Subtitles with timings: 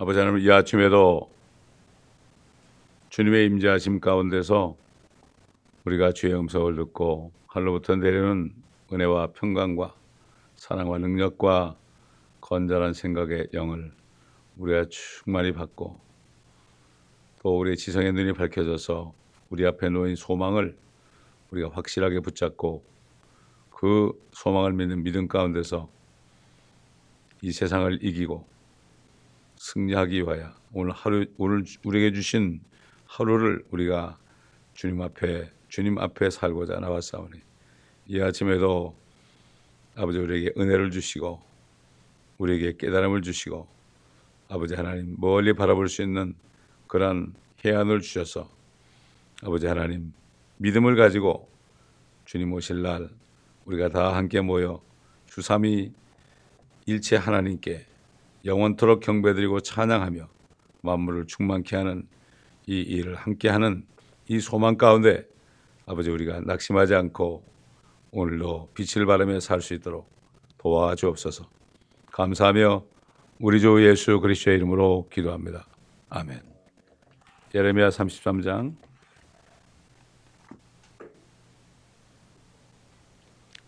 [0.00, 1.30] 아버지 하나님 이 아침에도
[3.10, 4.74] 주님의 임재하심 가운데서
[5.84, 8.50] 우리가 주의 음성을 듣고 하늘로부터 내리는
[8.90, 9.94] 은혜와 평강과
[10.56, 11.76] 사랑과 능력과
[12.40, 13.92] 건전한 생각의 영을
[14.56, 16.00] 우리가 충만히 받고
[17.42, 19.12] 또 우리의 지성의 눈이 밝혀져서
[19.50, 20.78] 우리 앞에 놓인 소망을
[21.50, 22.82] 우리가 확실하게 붙잡고
[23.68, 25.90] 그 소망을 믿는 믿음 가운데서
[27.42, 28.59] 이 세상을 이기고
[29.60, 32.62] 승리하기 위하여 오늘 하루 오늘 우리에게 주신
[33.04, 34.18] 하루를 우리가
[34.72, 37.38] 주님 앞에 주님 앞에 살고자 나왔사오니
[38.06, 38.96] 이 아침에도
[39.96, 41.42] 아버지 우리에게 은혜를 주시고
[42.38, 43.68] 우리에게 깨달음을 주시고
[44.48, 46.34] 아버지 하나님 멀리 바라볼 수 있는
[46.86, 48.50] 그러한 해안을 주셔서
[49.42, 50.14] 아버지 하나님
[50.56, 51.50] 믿음을 가지고
[52.24, 53.10] 주님 오실 날
[53.66, 54.80] 우리가 다 함께 모여
[55.26, 55.92] 주삼위
[56.86, 57.89] 일체 하나님께
[58.44, 60.28] 영원토록 경배드리고 찬양하며
[60.82, 62.06] 만물을 충만케 하는
[62.66, 63.86] 이 일을 함께하는
[64.28, 65.26] 이 소망 가운데
[65.86, 67.44] 아버지 우리가 낙심하지 않고
[68.12, 70.08] 오늘도 빛을 발하며 살 수 있도록
[70.58, 71.48] 도와주옵소서.
[72.12, 72.84] 감사하며
[73.40, 75.66] 우리 주 예수 그리스도의 이름으로 기도합니다.
[76.10, 76.40] 아멘.
[77.54, 78.76] 예레미야 33장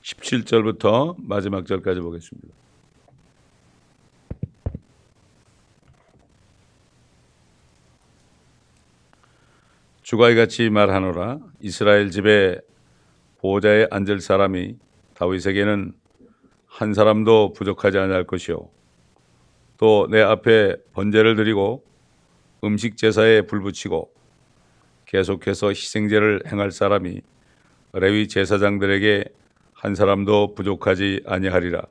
[0.03, 2.62] 17절부터 마지막 절까지 보겠습니다.
[10.03, 11.39] 주가 이같이 말하노라.
[11.61, 12.59] 이스라엘 집에
[13.39, 14.77] 보좌에 앉을 사람이
[15.15, 15.93] 다윗에게는
[16.67, 18.69] 한 사람도 부족하지 않을 것이요.
[19.79, 21.85] 또 내 앞에 번제를 드리고
[22.65, 24.13] 음식 제사에 불 붙이고
[25.07, 27.21] 계속해서 희생제를 행할 사람이
[27.95, 29.25] 레위 제사장들에게
[29.75, 31.83] 한 사람도 부족하지 아니하리라.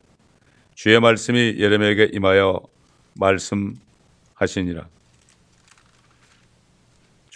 [0.73, 2.62] 주의 말씀이 예레미야에게 임하여
[3.16, 4.88] 말씀하시니라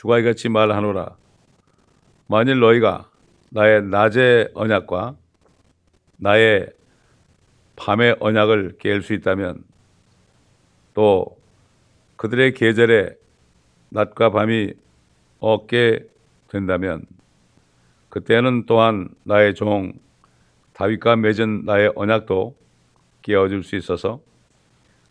[0.06, 1.16] 주가 이같이 말하노라.
[2.28, 3.09] 만일 너희가
[3.50, 5.16] 나의 낮의 언약과
[6.18, 6.69] 나의
[7.75, 9.63] 밤의 언약을 깰 수 있다면
[10.94, 11.35] 또
[12.18, 13.16] 그들의 계절에
[13.90, 14.74] 낮과 밤이
[15.40, 16.08] 없게
[16.50, 17.03] 된다면
[18.09, 19.94] 그때는 또한 나의 종
[20.74, 22.56] 다윗과 맺은 나의 언약도
[23.24, 24.19] 깨어줄 수 있어서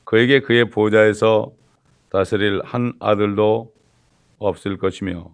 [0.04, 1.50] 그에게 그의 보좌에서
[2.10, 3.73] 다스릴 한 아들도
[4.38, 5.30] 없을 것이며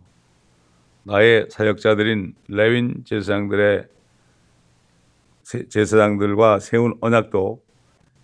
[1.05, 3.89] 나의 사역자들인 레윈 제사장들의
[5.69, 7.63] 제사장들과 세운 언약도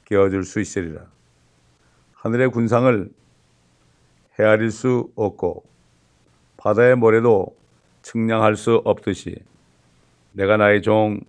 [0.04, 1.06] 깨어줄 수 있으리라.
[2.14, 3.10] 하늘의 군상을
[4.38, 5.64] 헤아릴 수 없고
[6.56, 7.56] 바다의 모래도
[8.02, 9.36] 측량할 수 없듯이
[10.32, 11.20] 내가 나의 종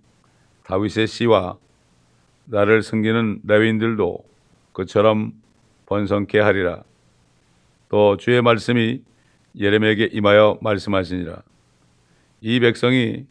[0.64, 1.56] 다윗의 씨와
[2.44, 4.24] 나를 섬기는 레윈들도
[4.72, 5.32] 그처럼
[5.86, 6.82] 번성케 하리라.
[7.88, 9.02] 또 주의 말씀이
[9.58, 11.42] 예레미야에게 임하여 말씀하시니라.
[12.40, 13.26] 이 백성이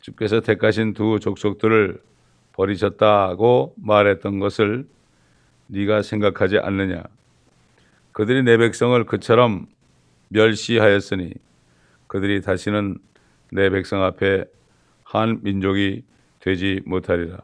[0.00, 2.00] 주께서 택하신 두 족속들을
[2.52, 4.86] 버리셨다고 말했던 것을
[5.68, 7.02] 네가 생각하지 않느냐?
[8.12, 9.66] 그들이 내 백성을 그처럼
[10.28, 11.32] 멸시하였으니
[12.06, 12.98] 그들이 다시는
[13.52, 14.44] 내 백성 앞에
[15.04, 16.04] 한 민족이
[16.40, 17.38] 되지 못하리라.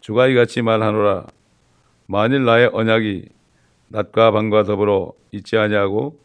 [0.00, 1.26] 주가 이같이 말하노라.
[2.06, 3.28] 만일 나의 언약이
[3.88, 6.18] 낮과 밤과 더불어 있지 아니하고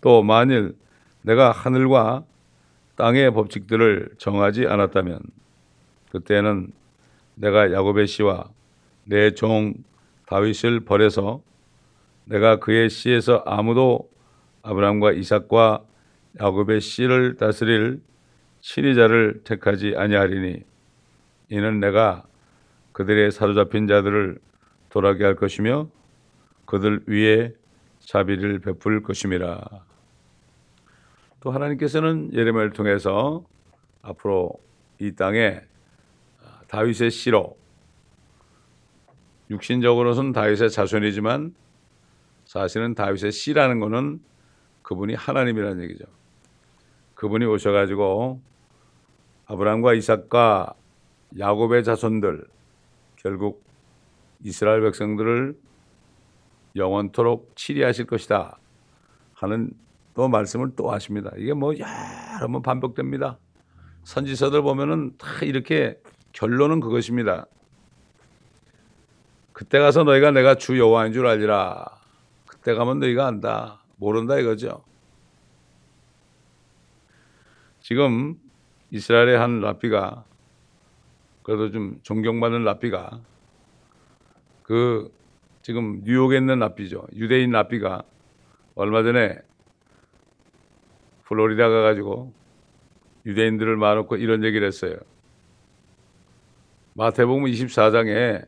[0.00, 0.74] 또 만일
[1.22, 2.24] 내가 하늘과
[2.96, 5.20] 땅의 법칙들을 정하지 않았다면
[6.10, 6.72] 그때는
[7.34, 8.50] 내가 야곱의 씨와
[9.04, 9.74] 내 종
[10.26, 11.42] 다윗을 버려서
[12.24, 14.10] 내가 그의 씨에서 아무도
[14.62, 15.82] 아브라함과 이삭과
[16.40, 18.02] 야곱의 씨를 다스릴
[18.60, 20.62] 친리자를 택하지 아니하리니
[21.50, 22.24] 이는 내가
[22.92, 24.38] 그들의 사로잡힌 자들을
[24.90, 25.88] 돌아게 할 것이며
[26.66, 27.54] 그들 위에
[28.00, 29.87] 자비를 베풀 것임이라.
[31.40, 33.44] 또 하나님께서는 예레미야를 통해서
[34.02, 34.52] 앞으로
[34.98, 35.60] 이 땅에
[36.68, 37.56] 다윗의 씨로
[39.50, 41.54] 육신적으로는 다윗의 자손이지만
[42.44, 44.20] 사실은 다윗의 씨라는 것은
[44.82, 46.04] 그분이 하나님이라는 얘기죠.
[47.14, 48.40] 그분이 오셔가지고
[49.46, 50.74] 아브라함과 이삭과
[51.38, 52.46] 야곱의 자손들
[53.16, 53.64] 결국
[54.44, 55.56] 이스라엘 백성들을
[56.76, 58.58] 영원토록 치리하실 것이다
[59.34, 59.72] 하는
[60.18, 61.30] 또 말씀을 또 하십니다.
[61.36, 63.38] 이게 뭐 여러 번 반복됩니다.
[64.02, 65.96] 선지서들 보면은 다 이렇게
[66.32, 67.46] 결론은 그것입니다.
[69.52, 71.86] 그때 가서 너희가 내가 주 여호와인 줄 알리라.
[72.46, 73.84] 그때 가면 너희가 안다.
[73.94, 74.82] 모른다 이거죠.
[77.78, 78.34] 지금
[78.90, 80.24] 이스라엘의 한 라피가
[81.44, 83.20] 그래도 좀 존경받는 라피가
[84.64, 85.12] 그
[85.62, 87.06] 지금 뉴욕에 있는 랍비죠.
[87.14, 88.02] 유대인 랍비가
[88.74, 89.46] 얼마 전에
[91.28, 92.32] 플로리다 가가지고
[93.26, 94.96] 유대인들을 모아놓고 이런 얘기를 했어요.
[96.94, 98.46] 마태복음 24장에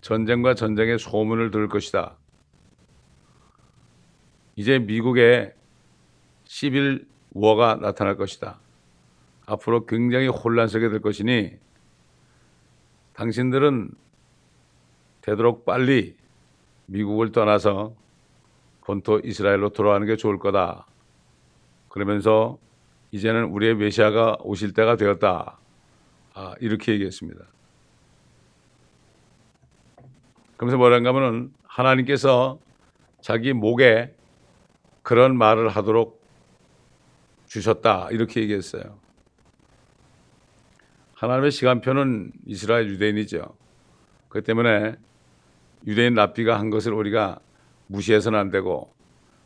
[0.00, 2.16] 전쟁과 전쟁의 소문을 들을 것이다.
[4.56, 5.54] 이제 미국에
[6.44, 8.58] 11워가 나타날 것이다.
[9.44, 11.58] 앞으로 굉장히 혼란스럽게 될 것이니
[13.12, 13.90] 당신들은
[15.20, 16.16] 되도록 빨리
[16.86, 17.94] 미국을 떠나서
[18.80, 20.86] 본토 이스라엘로 돌아가는 게 좋을 거다.
[21.96, 22.58] 그러면서
[23.10, 25.58] 이제는 우리의 메시아가 오실 때가 되었다.
[26.34, 27.42] 아, 이렇게 얘기했습니다.
[30.58, 32.58] 그러면서 뭐라는가 하면은 하나님께서
[33.22, 34.14] 자기 목에
[35.02, 36.22] 그런 말을 하도록
[37.46, 38.08] 주셨다.
[38.10, 38.98] 이렇게 얘기했어요.
[41.14, 43.56] 하나님의 시간표는 이스라엘 유대인이죠.
[44.28, 44.96] 그 때문에
[45.86, 47.38] 유대인 랍비가 한 것을 우리가
[47.86, 48.92] 무시해서는 안 되고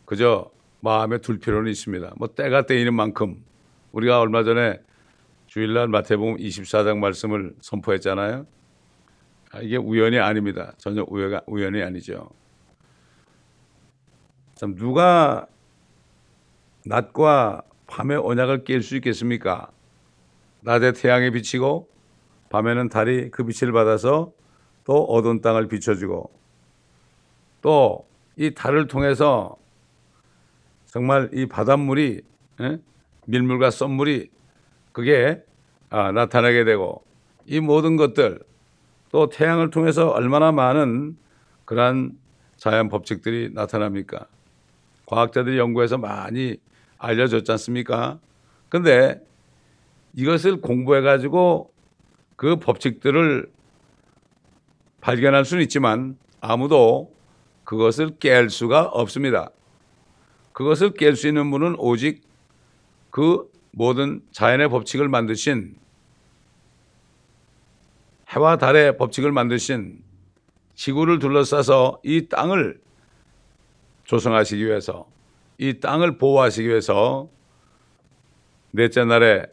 [0.05, 0.50] 그저
[0.81, 2.15] 마음에 둘 필요는 있습니다.
[2.17, 3.43] 뭐 때가 때이는 만큼
[3.93, 4.81] 우리가 얼마 전에
[5.47, 8.47] 주일날 마태복음 24장 말씀을 선포했잖아요.
[9.53, 10.73] 아, 이게 우연이 아닙니다.
[10.79, 12.31] 전혀 우연가, 우연이 아니죠.
[14.55, 15.47] 참 누가
[16.87, 19.71] 낮과 밤의 언약을 깰 수 있겠습니까?
[20.61, 21.88] 낮에 태양이 비치고
[22.50, 24.32] 밤에는 달이 그 빛을 받아서
[24.85, 26.31] 또 어두운 땅을 비춰주고
[27.61, 28.11] 또
[28.41, 29.55] 이 달을 통해서
[30.90, 32.20] 정말 이 바닷물이
[32.60, 32.78] 에?
[33.26, 34.28] 밀물과 썸물이
[34.90, 35.40] 그게
[35.88, 37.04] 아, 나타나게 되고
[37.46, 38.40] 이 모든 것들
[39.12, 41.16] 또 태양을 통해서 얼마나 많은
[41.64, 42.19] 그러한
[42.56, 44.26] 자연 법칙들이 나타납니까?
[45.06, 46.56] 과학자들이 연구해서 많이
[46.98, 48.19] 알려졌지 않습니까?
[48.69, 49.20] 근데
[50.14, 51.72] 이것을 공부해 가지고
[52.34, 53.50] 그 법칙들을
[55.00, 57.12] 발견할 수는 있지만 아무도
[57.64, 59.50] 그것을 깰 수가 없습니다.
[60.60, 62.20] 그것을 깰 수 있는 분은 오직
[63.08, 65.74] 그 모든 자연의 법칙을 만드신
[68.28, 70.02] 해와 달의 법칙을 만드신
[70.74, 72.78] 지구를 둘러싸서 이 땅을
[74.04, 75.08] 조성하시기 위해서
[75.56, 77.30] 이 땅을 보호하시기 위해서
[78.70, 79.46] 넷째 날에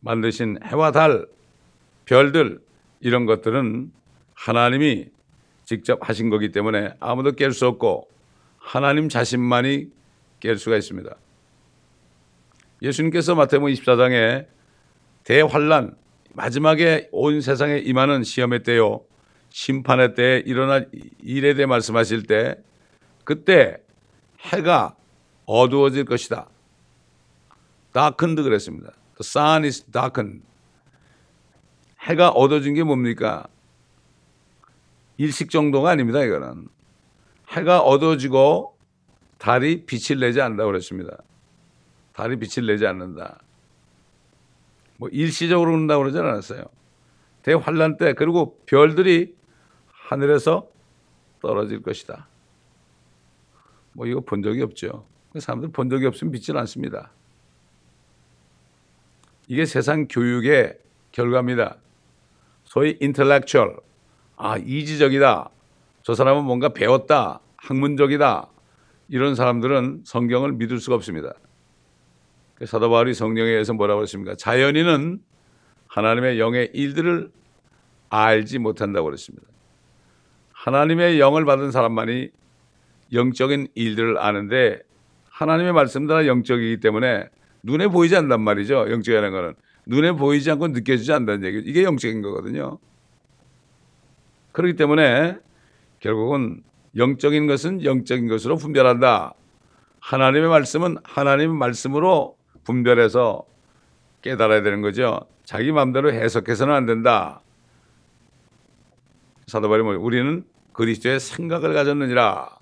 [0.00, 1.28] 만드신 해와 달,
[2.06, 2.60] 별들
[2.98, 3.92] 이런 것들은
[4.34, 5.10] 하나님이
[5.62, 8.08] 직접 하신 거기 때문에 아무도 깰 수 없고
[8.58, 9.99] 하나님 자신만이
[10.40, 11.14] 깰 수가 있습니다.
[12.82, 14.46] 예수님께서 마태복음 24장에
[15.24, 15.96] 대환란
[16.32, 19.02] 마지막에 온 세상에 임하는 시험의 때요
[19.50, 20.88] 심판의 때에 일어날
[21.20, 22.56] 일에 대해 말씀하실 때
[23.24, 23.78] 그때
[24.40, 24.96] 해가
[25.44, 26.48] 어두워질 것이다.
[27.92, 28.92] darkened 그랬습니다.
[29.16, 30.44] The sun is darkened.
[32.02, 33.46] 해가 어두워진 게 뭡니까?
[35.18, 36.22] 일식 정도가 아닙니다.
[36.22, 36.68] 이거는
[37.50, 38.76] 해가 어두워지고
[39.40, 41.16] 달이 빛을 내지 않는다 그랬습니다.
[42.12, 43.40] 달이 빛을 내지 않는다.
[44.98, 46.64] 뭐 일시적으로 그런다고 그러지 않았어요.
[47.42, 49.34] 대환란 때 그리고 별들이
[49.86, 50.68] 하늘에서
[51.40, 52.28] 떨어질 것이다.
[53.94, 55.06] 뭐 이거 본 적이 없죠.
[55.38, 57.10] 사람들 본 적이 없으면 믿질 않습니다.
[59.48, 60.78] 이게 세상 교육의
[61.12, 61.78] 결과입니다.
[62.64, 63.78] 소위 인텔렉츄얼,
[64.36, 65.48] 아 이지적이다.
[66.02, 67.40] 저 사람은 뭔가 배웠다.
[67.56, 68.50] 학문적이다.
[69.10, 71.34] 이런 사람들은 성경을 믿을 수가 없습니다.
[72.64, 74.36] 사도 바울이 성령에 의해서 뭐라고 했습니까?
[74.36, 75.20] 자연인은
[75.88, 77.30] 하나님의 영의 일들을
[78.08, 79.46] 알지 못한다고 그랬습니다.
[80.52, 82.28] 하나님의 영을 받은 사람만이
[83.12, 84.80] 영적인 일들을 아는데
[85.30, 87.28] 하나님의 말씀들은 영적이기 때문에
[87.64, 88.90] 눈에 보이지 않단 말이죠.
[88.90, 89.54] 영적이라는 거는
[89.86, 91.68] 눈에 보이지 않고 느껴지지 않는다는 얘기.
[91.68, 92.78] 이게 영적인 거거든요.
[94.52, 95.38] 그렇기 때문에
[95.98, 96.62] 결국은
[96.96, 99.34] 영적인 것은 영적인 것으로 분별한다.
[100.00, 103.44] 하나님의 말씀은 하나님의 말씀으로 분별해서
[104.22, 105.20] 깨달아야 되는 거죠.
[105.44, 107.42] 자기 마음대로 해석해서는 안 된다.
[109.46, 112.56] 사도 바울이 뭐 우리는 그리스도의 생각을 가졌느니라.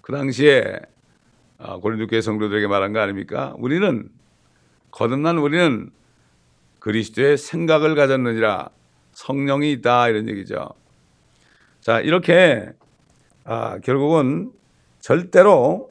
[0.00, 0.80] 그 당시에
[1.58, 3.54] 아, 고린도 교회 성도들에게 말한 거 아닙니까?
[3.58, 4.08] 우리는
[4.90, 5.90] 거듭난 우리는
[6.80, 8.70] 그리스도의 생각을 가졌느니라.
[9.12, 10.70] 성령이 있다 이런 얘기죠.
[11.80, 12.70] 자 이렇게
[13.50, 14.52] 아, 결국은
[15.00, 15.90] 절대로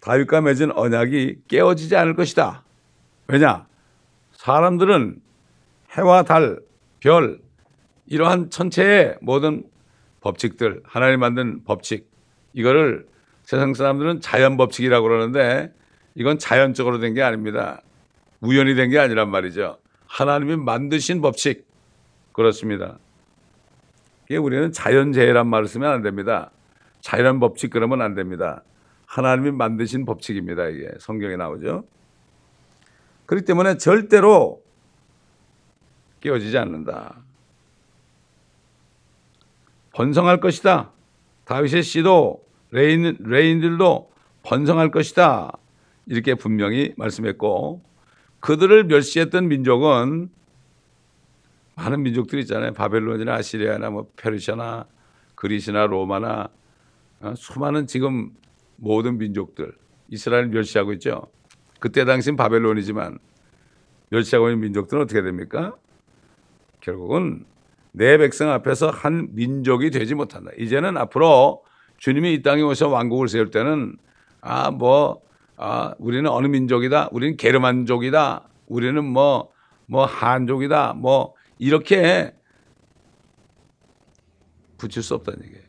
[0.00, 2.62] 다윗과 맺은 언약이 깨어지지 않을 것이다.
[3.26, 3.66] 왜냐?
[4.32, 5.18] 사람들은
[5.92, 6.60] 해와 달,
[7.00, 7.40] 별,
[8.06, 9.64] 이러한 천체의 모든
[10.20, 12.06] 법칙들, 하나님 만든 법칙,
[12.52, 13.06] 이거를
[13.44, 15.72] 세상 사람들은 자연 법칙이라고 그러는데
[16.16, 17.80] 이건 자연적으로 된 게 아닙니다.
[18.42, 19.78] 우연히 된 게 아니란 말이죠.
[20.06, 21.66] 하나님이 만드신 법칙.
[22.32, 22.98] 그렇습니다.
[24.26, 26.50] 이게 우리는 자연재해란 말을 쓰면 안 됩니다.
[27.08, 28.62] 자연 법칙 그러면 안 됩니다.
[29.06, 30.66] 하나님이 만드신 법칙입니다.
[30.66, 31.84] 이게 성경에 나오죠.
[33.24, 34.62] 그렇기 때문에 절대로
[36.20, 37.16] 깨어지지 않는다.
[39.94, 40.92] 번성할 것이다.
[41.46, 44.12] 다윗의 씨도 레위인, 레위인들도
[44.42, 45.56] 번성할 것이다.
[46.04, 47.82] 이렇게 분명히 말씀했고
[48.40, 50.28] 그들을 멸시했던 민족은
[51.74, 52.74] 많은 민족들이 있잖아요.
[52.74, 54.84] 바벨론이나 아시리아나 뭐 페르시아나
[55.36, 56.58] 그리스나 로마나 어?
[57.36, 58.30] 수많은 지금
[58.76, 59.72] 모든 민족들
[60.08, 61.26] 이스라엘 멸시하고 있죠.
[61.80, 63.18] 그때 당시는 바벨론이지만
[64.10, 65.74] 멸시하고 있는 민족들은 어떻게 됩니까?
[66.80, 67.44] 결국은
[67.92, 70.50] 내 백성 앞에서 한 민족이 되지 못한다.
[70.58, 71.64] 이제는 앞으로
[71.98, 73.96] 주님이 이 땅에 오셔 왕국을 세울 때는
[74.40, 75.20] 아 뭐
[75.60, 77.08] 아, 우리는 어느 민족이다.
[77.10, 78.48] 우리는 게르만족이다.
[78.68, 80.94] 우리는 뭐뭐 한족이다.
[80.94, 82.32] 뭐 이렇게
[84.78, 85.64] 붙일 수 없다는 얘기예요.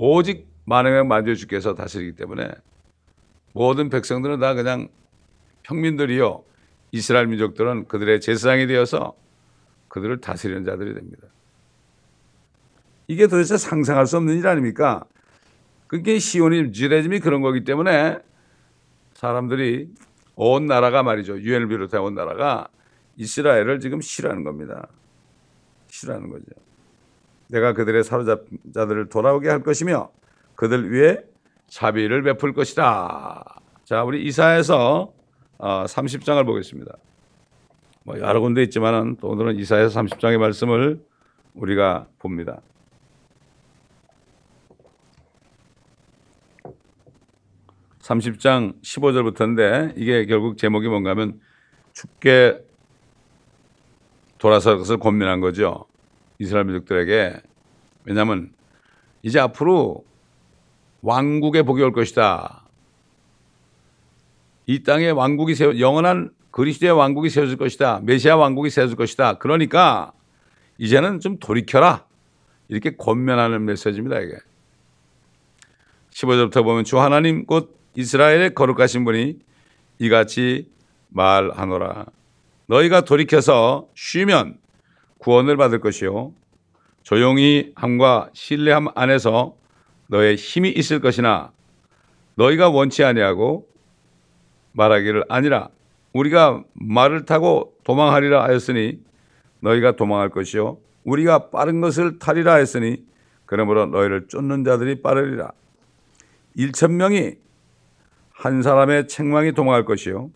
[0.00, 2.48] 오직 만왕의 만주 주께서 다스리기 때문에
[3.52, 4.88] 모든 백성들은 다 그냥
[5.64, 6.44] 평민들이요.
[6.92, 9.14] 이스라엘 민족들은 그들의 제사장이 되어서
[9.88, 11.26] 그들을 다스리는 자들이 됩니다.
[13.08, 15.04] 이게 도대체 상상할 수 없는 일 아닙니까?
[15.88, 18.18] 그게 시온이 주레즘이 그런 거기 때문에
[19.14, 19.88] 사람들이
[20.36, 21.40] 온 나라가 말이죠.
[21.40, 22.68] 유엔을 비롯해 온 나라가
[23.16, 24.86] 이스라엘을 지금 싫어하는 겁니다.
[25.88, 26.67] 싫어하는 거죠.
[27.48, 30.10] 내가 그들의 사로잡자들을 돌아오게 할 것이며
[30.54, 31.24] 그들 위에
[31.66, 33.60] 자비를 베풀 것이다.
[33.84, 35.12] 자, 우리 이사에서
[35.58, 36.96] 30장을 어, 보겠습니다.
[38.04, 41.02] 뭐 여러 군데 있지만은 또 오늘은 이사에서 30장의 말씀을
[41.54, 42.60] 우리가 봅니다.
[48.00, 51.40] (30장) (15절부터인데) 이게 결국 제목이 뭔가 하면
[51.92, 52.58] 죽게
[54.38, 55.84] 돌아서 것을 권면한 거죠.
[56.38, 57.40] 이스라엘 민족들에게.
[58.04, 58.52] 왜냐하면
[59.22, 60.04] 이제 앞으로
[61.02, 62.64] 왕국의 복이 올 것이다.
[64.66, 68.00] 이 땅에 왕국이 세워 영원한 그리스도의 왕국이 세워질 것이다.
[68.02, 69.34] 메시아 왕국이 세워질 것이다.
[69.34, 70.12] 그러니까
[70.78, 72.04] 이제는 좀 돌이켜라.
[72.68, 74.36] 이렇게 권면하는 메시지입니다, 이게.
[76.10, 79.38] 15절부터 보면 주 하나님 곧 이스라엘의 거룩하신 분이
[79.98, 80.70] 이같이
[81.08, 82.06] 말하노라.
[82.66, 84.58] 너희가 돌이켜서 쉬면
[85.18, 86.32] 구원을 받을 것이요.
[87.02, 89.56] 조용히 함과 신뢰함 안에서
[90.08, 91.52] 너의 힘이 있을 것이나
[92.34, 93.68] 너희가 원치 아니하고
[94.72, 95.68] 말하기를 아니라
[96.12, 99.00] 우리가 말을 타고 도망하리라 하였으니
[99.60, 100.78] 너희가 도망할 것이요.
[101.04, 103.04] 우리가 빠른 것을 타리라 했으니
[103.46, 105.52] 그러므로 너희를 쫓는 자들이 빠르리라.
[106.56, 107.36] 1천 명이
[108.30, 110.30] 한 사람의 책망이 도망할 것이요.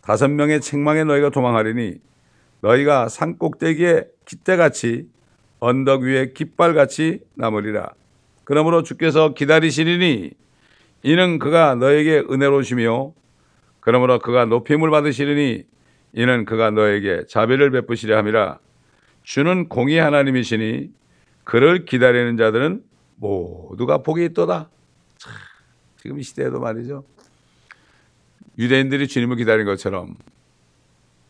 [0.00, 1.98] 다섯 명의 책망에 너희가 도망하리니
[2.66, 5.08] 너희가 산 꼭대기에 깃대같이
[5.60, 7.90] 언덕 위에 깃발같이 남으리라.
[8.44, 10.32] 그러므로 주께서 기다리시리니
[11.04, 13.12] 이는 그가 너에게 은혜로우시며
[13.80, 15.64] 그러므로 그가 높임을 받으시리니
[16.12, 18.58] 이는 그가 너에게 자비를 베푸시려 함이라.
[19.22, 20.90] 주는 공의 하나님이시니
[21.44, 22.82] 그를 기다리는 자들은
[23.16, 24.68] 모두가 복이 있도다.
[26.02, 27.04] 지금 이 시대에도 말이죠.
[28.58, 30.16] 유대인들이 주님을 기다리는 것처럼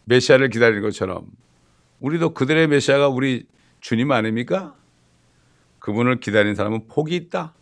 [0.06, 1.26] 메시아를 기다리는 것처럼
[2.00, 3.46] 우리도 그들의 메시아가 우리
[3.80, 4.74] 주님 아닙니까?
[5.78, 7.54] 그분을 기다리는 사람은 복이 있다.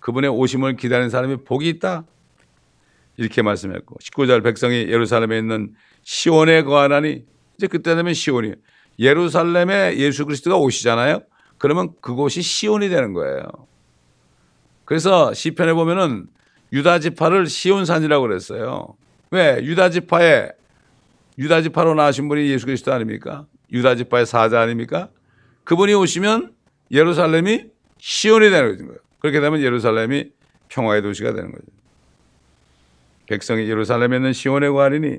[0.00, 2.04] 그분의 오심을 기다리는 사람이 복이 있다.
[3.16, 7.24] 이렇게 말씀했고 19절 백성이 예루살렘에 있는 시온에 거하나니
[7.56, 8.52] 이제 그때 되면 시온이
[8.98, 11.20] 예루살렘에 예수 그리스도가 오시잖아요.
[11.58, 13.44] 그러면 그곳이 시온이 되는 거예요.
[14.84, 16.26] 그래서 시편에 보면은
[16.72, 18.96] 유다 지파를 시온 산이라고 그랬어요.
[19.30, 19.58] 왜?
[19.62, 20.50] 유다 지파에
[21.38, 23.46] 유다 지파로 나신 분이 예수 그리스도 아닙니까?
[23.72, 25.08] 유다 지파의 사자 아닙니까?
[25.64, 26.52] 그분이 오시면
[26.90, 28.98] 예루살렘이 시온이 되는 거예요.
[29.18, 30.30] 그렇게 되면 예루살렘이
[30.68, 31.64] 평화의 도시가 되는 거죠.
[33.26, 35.18] 백성이 예루살렘에 있는 시온에 거하리니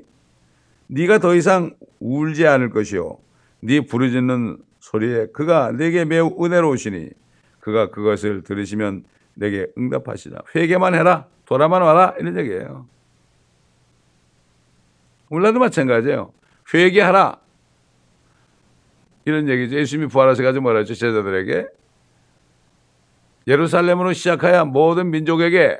[0.88, 3.18] 네가 더 이상 울지 않을 것이요
[3.60, 7.10] 네 부르짖는 소리에 그가 내게 매우 은혜로우시니
[7.58, 9.04] 그가 그것을 들으시면
[9.34, 12.86] 내게 응답하시라 회개만 해라 돌아만 와라 이런 얘기예요.
[15.30, 16.32] 우리나라도 마찬가지예요.
[16.72, 17.38] 회개하라.
[19.24, 19.76] 이런 얘기죠.
[19.76, 20.94] 예수님이 부활하셔 가지고 뭐라 했죠?
[20.94, 21.66] 제자들에게.
[23.48, 25.78] 예루살렘으로 시작하여 모든 민족에게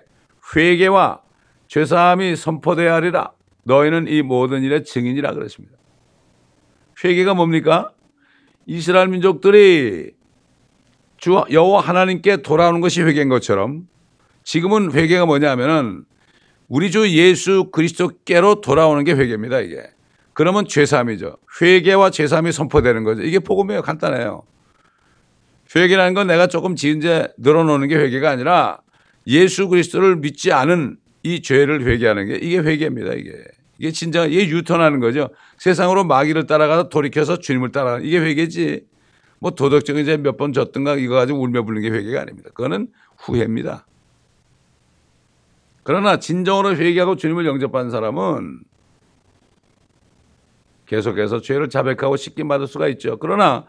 [0.54, 1.20] 회개와
[1.68, 3.32] 죄사함이 선포되어야 하리라.
[3.64, 5.76] 너희는 이 모든 일의 증인이라 그랬습니다.
[7.04, 7.90] 회개가 뭡니까?
[8.66, 10.12] 이스라엘 민족들이
[11.16, 13.88] 주 여호와 하나님께 돌아오는 것이 회개인 것처럼
[14.44, 16.04] 지금은 회개가 뭐냐면은
[16.68, 19.82] 우리 주 예수 그리스도께로 돌아오는 게 회개입니다, 이게.
[20.32, 21.36] 그러면 죄사함이죠.
[21.62, 23.22] 회개와 죄사함이 선포되는 거죠.
[23.22, 23.82] 이게 복음이에요.
[23.82, 24.42] 간단해요.
[25.74, 28.78] 회개라는 건 내가 조금 지은 죄 늘어놓는 게 회개가 아니라
[29.26, 33.14] 예수 그리스도를 믿지 않은 이 죄를 회개하는 게 이게 회개입니다.
[33.14, 33.32] 이게
[33.78, 35.30] 이게 진짜 이게 유턴하는 거죠.
[35.58, 38.84] 세상으로 마귀를 따라가서 돌이켜서 주님을 따라가는 이게 회개지.
[39.38, 42.50] 뭐 도덕적인 죄몇번 졌든가 이거 가지고 울며 불는 게 회개가 아닙니다.
[42.54, 43.86] 그거는 후회입니다.
[45.86, 48.58] 그러나 진정으로 회개하고 주님을 영접한 사람은
[50.86, 53.18] 계속해서 죄를 자백하고 씻김 받을 수가 있죠.
[53.20, 53.66] 그러나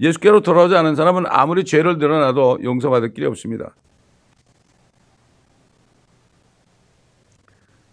[0.00, 3.72] 예수께로 돌아오지 않은 사람은 아무리 죄를 늘어나도 용서받을 길이 없습니다.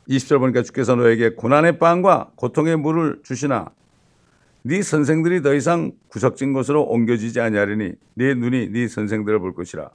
[0.09, 3.69] 20절 보니까 주께서 너에게 고난의 빵과 고통의 물을 주시나
[4.63, 9.91] 네 선생들이 더 이상 구석진 곳으로 옮겨지지 아니하리니 네 눈이 네 선생들을 볼 것이라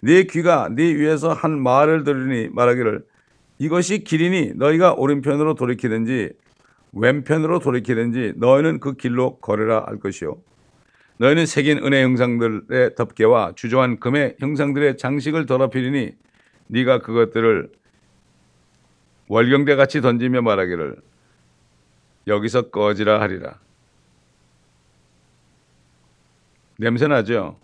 [0.00, 3.04] 네 귀가 네 위에서 한 말을 들으니 말하기를
[3.58, 6.30] 이것이 길이니 너희가 오른편으로 돌이키든지
[6.92, 10.36] 왼편으로 돌이키든지 너희는 그 길로 걸으라 할 것이요
[11.18, 16.12] 너희는 새긴 은혜 형상들의 덮개와 주저한 금의 형상들의 장식을 더럽히리니
[16.68, 17.70] 네가 그것들을
[19.28, 20.96] 월경대 같이 던지며 말하기를
[22.26, 23.58] 여기서 꺼지라 하리라.
[26.78, 27.58] 냄새 나죠?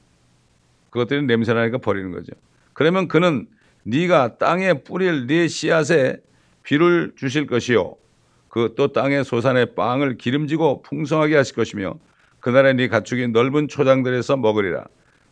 [0.94, 2.32] 그것들이 냄새나니까 버리는 거죠.
[2.72, 3.48] 그러면 그는
[3.82, 6.18] 네가 땅에 뿌릴 네 씨앗에
[6.62, 7.96] 비를 주실 것이요.
[8.48, 11.94] 그 또 땅의 소산의 빵을 기름지고 풍성하게 하실 것이며
[12.38, 14.84] 그날에 네 가축이 넓은 초장들에서 먹으리라.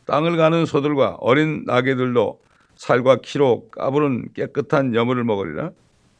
[0.06, 2.40] 땅을 가는 소들과 어린 나귀들도
[2.74, 5.70] 살과 키로 까부른 깨끗한 여물을 먹으리라.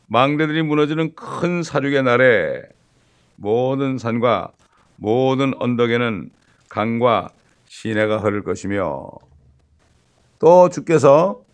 [0.07, 2.63] 망대들이 무너지는 큰 사륙의 날에
[3.35, 4.53] 모든 산과
[4.95, 6.31] 모든 언덕에는
[6.69, 7.31] 강과
[7.67, 9.11] 시내가 흐를 것이며
[10.43, 11.45] 또 주께서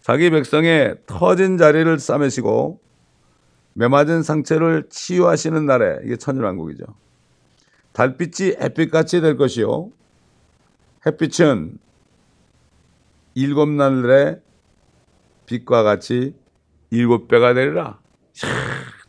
[0.00, 2.80] 자기 백성의 터진 자리를 싸매시고
[3.74, 6.84] 메맞은 상처를 치유하시는 날에 이게 천일왕국이죠.
[7.92, 9.92] 달빛이 햇빛같이 될 것이요.
[11.06, 11.78] 햇빛은
[13.34, 14.40] 일곱 날의
[15.46, 16.34] 빛과 같이
[16.90, 18.00] 일곱 배가 되리라.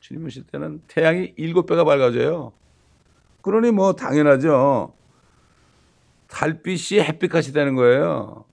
[0.01, 2.53] 주님 오실 때는 태양이 일곱 배가 밝아져요.
[3.41, 4.93] 그러니 뭐 당연하죠.
[6.27, 8.45] 달빛이 햇빛같이 되는 거예요.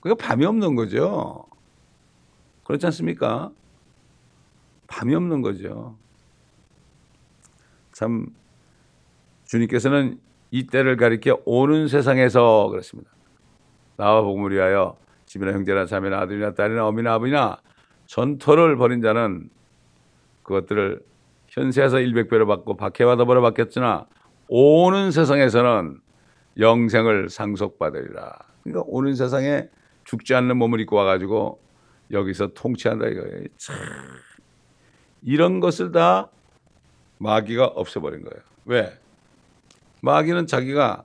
[0.00, 1.44] 그게 밤이 없는 거죠.
[2.64, 3.50] 그렇지 않습니까?
[4.86, 5.96] 밤이 없는 거죠.
[7.92, 8.26] 참
[9.44, 13.10] 주님께서는 이 때를 가리켜 오는 세상에서 그렇습니다.
[13.96, 17.58] 나와 복음을 위하여 집이나 형제나 자매나 아들이나 딸이나 어미나 아버지나
[18.06, 19.50] 전토를 벌인 자는
[20.42, 21.02] 그것들을
[21.48, 24.06] 현세에서 일백배로 받고 박해와 더불어 받겠으나
[24.48, 26.00] 오는 세상에서는
[26.58, 28.38] 영생을 상속받으리라.
[28.62, 29.68] 그러니까 오는 세상에
[30.08, 31.60] 죽지 않는 몸을 입고 와가지고
[32.12, 33.44] 여기서 통치한다 이거예요.
[33.58, 33.76] 참
[35.22, 36.30] 이런 것을 다
[37.18, 38.42] 마귀가 없애버린 거예요.
[38.64, 38.98] 왜?
[40.00, 41.04] 마귀는 자기가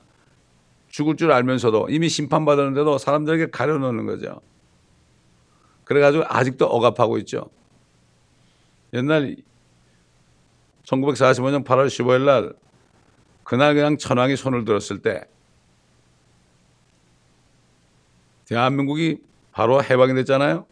[0.88, 4.40] 죽을 줄 알면서도 이미 심판받았는데도 사람들에게 가려놓는 거죠.
[5.84, 7.50] 그래가지고 아직도 억압하고 있죠.
[8.94, 9.36] 옛날
[10.84, 12.54] 1945년 8월 15일 날
[13.44, 15.26] 그날 그냥 천황이 손을 들었을 때
[18.46, 19.18] 대한민국이
[19.52, 20.66] 바로 해방이 됐잖아요.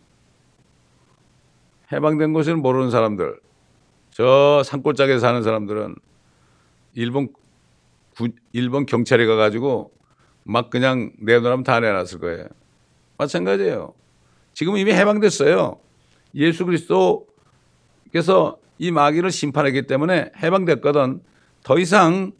[1.92, 3.40] 해방된 것을 모르는 사람들,
[4.12, 5.96] 저 산골짜기에 사는 사람들은
[6.94, 7.30] 일본
[8.16, 9.92] 구, 일본 경찰이 가가지고
[10.44, 12.48] 막 그냥 내놓으면 다 내놨을 거예요.
[13.18, 13.94] 마찬가지예요.
[14.54, 15.80] 지금 이미 해방됐어요.
[16.36, 21.22] 예수 그리스도께서 이 마귀를 심판했기 때문에 해방됐거든.
[21.64, 22.32] 더 이상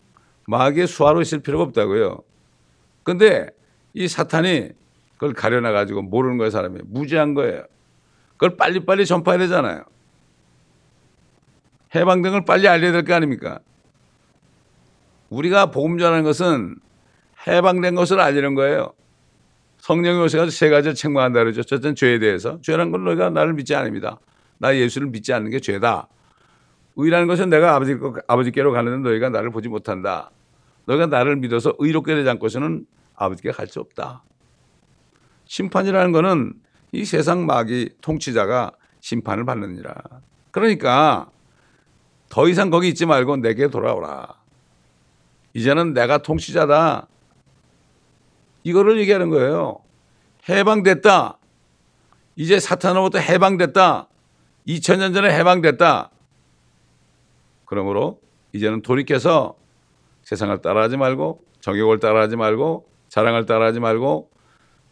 [0.48, 2.20] 마귀의 수하로 있을 필요가 없다고요.
[3.04, 3.48] 근데
[3.94, 4.72] 이 사탄이
[5.22, 6.80] 그걸 가려놔 가지고 모르는 거예요, 사람이.
[6.88, 7.64] 무지한 거예요.
[8.32, 9.84] 그걸 빨리빨리 전파해야 되잖아요.
[11.94, 13.60] 해방된 걸 빨리 알려야 될 거 아닙니까?
[15.30, 16.76] 우리가 복음 전하는 것은
[17.46, 18.94] 해방된 것을 알리는 거예요.
[19.78, 21.62] 성령이 오셔서 세 가지를 책망한다 그러죠.
[21.62, 22.60] 첫째는 죄에 대해서.
[22.62, 24.20] 죄라는 건 너희가 나를 믿지 않습니다.
[24.58, 26.08] 나 예수를 믿지 않는 게 죄다.
[26.96, 27.96] 의라는 것은 내가 아버지,
[28.28, 30.32] 아버지께로 가는데 너희가 나를 보지 못한다.
[30.86, 34.24] 너희가 나를 믿어서 의롭게 되지 않고서는 아버지께 갈 수 없다.
[35.52, 36.54] 심판이라는 것은
[36.94, 39.94] 이 세상 마귀 통치자가 심판을 받느니라.
[40.52, 41.30] 그러니까
[42.30, 44.34] 더 이상 거기 있지 말고 내게 돌아오라.
[45.54, 47.08] 이제는 내가 통치자다.
[48.64, 49.80] 이거를 얘기하는 거예요.
[50.48, 51.38] 해방됐다.
[52.38, 54.08] 이제 사탄으로부터 해방됐다.
[54.70, 56.12] 2000년 전에 해방됐다.
[57.66, 58.22] 그러므로
[58.54, 59.56] 이제는 돌이켜서
[60.24, 64.31] 세상을 따라하지 말고 정욕을 따라하지 말고 자랑을 따라하지 말고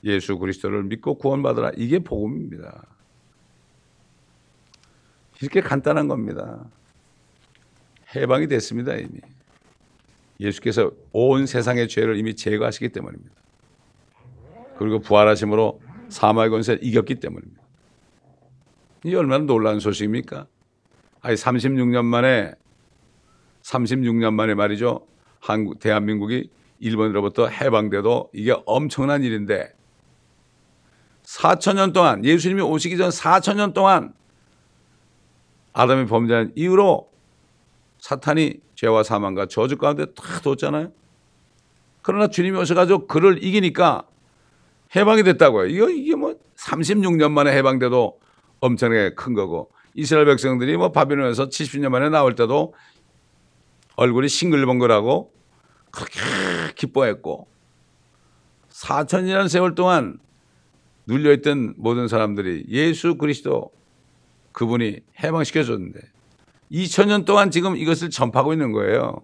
[0.04, 1.72] 예수 그리스도를 믿고 구원받으라.
[1.78, 2.86] 이게 복음입니다.
[5.42, 6.66] 이렇게 간단한 겁니다.
[8.16, 9.20] 해방이 됐습니다, 이미.
[10.40, 13.36] 예수께서 온 세상의 죄를 이미 제거하시기 때문입니다.
[14.78, 17.62] 그리고 부활하심으로 사마의 권세를 이겼기 때문입니다.
[19.06, 20.48] 이 얼마나 놀라운 소식입니까?
[21.22, 22.54] 아니 36년 만에
[23.62, 25.06] 36년 만에 말이죠.
[25.40, 29.74] 한국 대한민국이 일본으로부터 해방돼도 이게 엄청난 일인데
[31.38, 34.13] 4천 년 동안 예수님이 오시기 전 4천 년 동안
[35.74, 37.12] 아담이 범죄한 이후로
[38.00, 40.92] 사탄이 죄와 사망과 저주 가운데 다 뒀잖아요.
[42.02, 44.04] 그러나 주님이 오셔가지고 그를 이기니까
[44.96, 45.68] 해방이 됐다고요.
[45.68, 48.20] 이거 이게 뭐 36년 만에 해방돼도
[48.62, 52.74] 엄청나게 큰 거고 이스라엘 백성들이 뭐 바빌론에서 70년 만에 나올 때도
[53.98, 55.32] 얼굴이 싱글벙글하고
[55.92, 56.20] 그렇게
[56.76, 57.48] 기뻐했고
[58.72, 60.20] 4천이라는 세월 동안
[61.10, 63.72] 눌려있던 모든 사람들이 예수 그리스도
[64.52, 66.00] 그분이 해방시켜 줬는데
[66.72, 69.24] 2000년 동안 지금 이것을 전파하고 있는 거예요.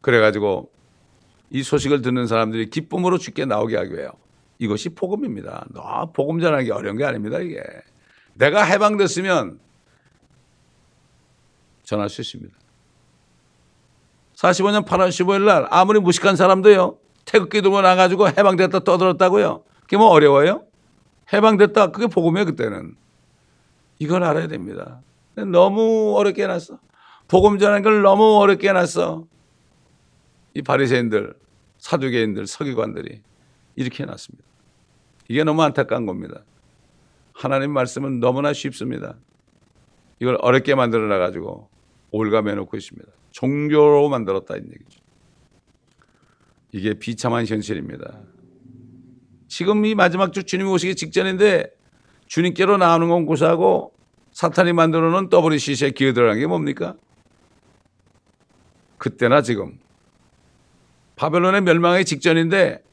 [0.00, 0.70] 그래가지고
[1.50, 4.10] 이 소식을 듣는 사람들이 기쁨으로 죽게 나오게 하기 위해요.
[4.58, 5.66] 이것이 복음입니다.
[5.72, 7.62] 너 복음 전하기 어려운 게 아닙니다, 이게.
[8.34, 9.60] 내가 해방됐으면
[11.84, 12.54] 전할 수 있습니다.
[14.34, 16.98] 45년 8월 15일 날 아무리 무식한 사람도요.
[17.26, 19.62] 태극기 들고 나가지고 해방됐다 떠들었다고요.
[19.82, 20.64] 그게 뭐 어려워요?
[21.32, 21.90] 해방됐다.
[21.90, 22.96] 그게 복음이에요, 그때는.
[23.98, 25.00] 이걸 알아야 됩니다.
[25.34, 26.78] 너무 어렵게 해놨어.
[27.28, 29.26] 복음 전하는 걸 너무 어렵게 해놨어.
[30.54, 31.34] 이 바리새인들,
[31.78, 33.20] 사두개인들, 서기관들이
[33.74, 34.44] 이렇게 해놨습니다.
[35.28, 36.42] 이게 너무 안타까운 겁니다.
[37.34, 39.16] 하나님 말씀은 너무나 쉽습니다.
[40.20, 41.68] 이걸 어렵게 만들어 놔가지고
[42.12, 43.10] 올가매 놓고 있습니다.
[43.32, 45.05] 종교로 만들었다 이 얘기죠.
[46.76, 48.20] 이게 비참한 현실입니다.
[49.48, 51.70] 지금 이 마지막 주 주님이 오시기 직전인데
[52.26, 53.94] 주님께로 나오는 건 고사하고
[54.32, 56.94] 사탄이 만들어 놓은 WCC에 기어들어간 게 뭡니까?
[58.98, 59.78] 그때나 지금
[61.16, 62.84] 바벨론의 멸망의 직전인데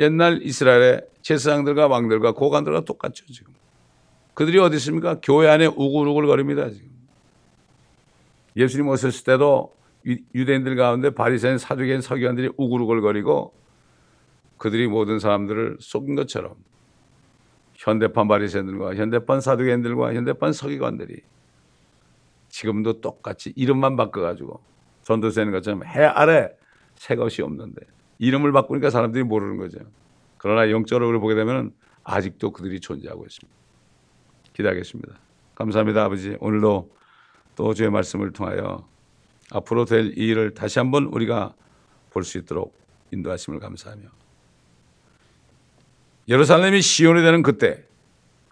[0.00, 3.54] 옛날 이스라엘의 제사장들과 왕들과 고관들과 똑같죠 지금.
[4.34, 5.18] 그들이 어디 있습니까?
[5.22, 6.90] 교회 안에 우글우글 거립니다 지금.
[8.54, 9.72] 예수님 오셨을 때도
[10.34, 13.54] 유대인들 가운데 바리새인 사두개인 서기관들이 우글우글 거리고
[14.58, 16.54] 그들이 모든 사람들을 속인 것처럼
[17.74, 21.22] 현대판 바리새인들과 현대판 사두개인들과 현대판 서기관들이
[22.48, 24.60] 지금도 똑같이 이름만 바꿔가지고
[25.02, 26.50] 전도서는 것처럼 해 아래
[26.94, 27.82] 새 것이 없는데
[28.18, 29.80] 이름을 바꾸니까 사람들이 모르는 거죠.
[30.38, 31.72] 그러나 영적으로 보게 되면
[32.04, 33.58] 아직도 그들이 존재하고 있습니다.
[34.52, 35.14] 기대하겠습니다.
[35.54, 36.36] 감사합니다, 아버지.
[36.40, 36.90] 오늘도
[37.56, 38.86] 또 주의 말씀을 통하여
[39.54, 41.54] 앞으로 될이 일을 다시 한번 우리가
[42.10, 42.76] 볼 수 있도록
[43.12, 44.02] 인도하심을 감사하며
[46.28, 47.84] 예루살렘이 시온이 되는 그때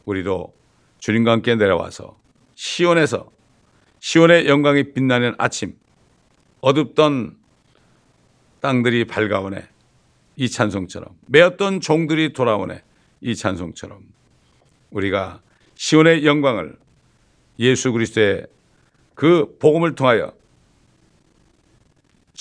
[0.04, 0.52] 우리도
[0.98, 2.18] 주님과 함께 내려와서
[2.54, 3.30] 시온에서
[4.00, 5.76] 시온의 영광이 빛나는 아침
[6.60, 7.36] 어둡던
[8.60, 9.68] 땅들이 밝아오네.
[10.36, 12.82] 이 찬송처럼 매었던 종들이 돌아오네.
[13.20, 14.02] 이 찬송처럼
[14.90, 15.40] 우리가
[15.74, 16.76] 시온의 영광을
[17.58, 18.46] 예수 그리스도의
[19.14, 20.32] 그 복음을 통하여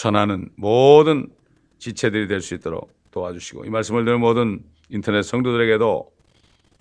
[0.01, 1.27] 전하는 모든
[1.77, 6.11] 지체들이 될 수 있도록 도와주시고 이 말씀을 듣는 모든 인터넷 성도들에게도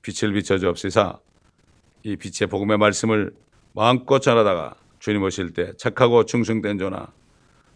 [0.00, 1.18] 빛을 비춰 주옵시사
[2.04, 3.34] 이 빛의 복음의 말씀을
[3.74, 7.08] 마음껏 전하다가 주님 오실 때 착하고 충성된 조나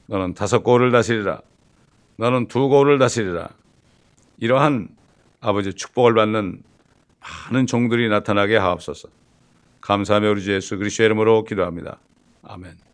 [0.06, 1.42] 너는 다섯 고를 다스리라
[2.16, 3.50] 너는 두 고를 다스리라
[4.38, 4.88] 이러한
[5.42, 6.62] 아버지 축복을 받는
[7.50, 9.10] 많은 종들이 나타나게 하옵소서
[9.82, 11.98] 감사하며 우리 주 예수 그리스도의 이름으로 기도합니다.
[12.44, 12.93] 아멘.